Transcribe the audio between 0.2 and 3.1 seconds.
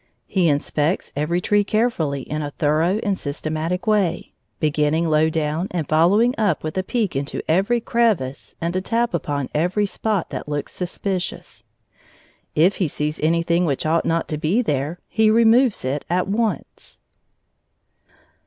He inspects every tree carefully in a thorough